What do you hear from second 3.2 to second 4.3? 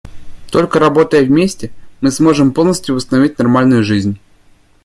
нормальную жизнь.